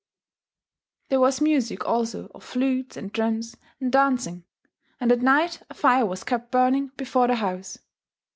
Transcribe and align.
There 1.09 1.19
was 1.19 1.41
music 1.41 1.85
also 1.85 2.31
of 2.33 2.43
flutes 2.43 2.97
and 2.97 3.11
drums, 3.13 3.55
and 3.79 3.91
dancing; 3.91 4.45
and 4.99 5.11
at 5.11 5.21
night 5.21 5.61
a 5.69 5.75
fire 5.75 6.07
was 6.07 6.23
kept 6.23 6.49
burning 6.51 6.87
before 6.97 7.27
the 7.27 7.35
house. 7.35 7.77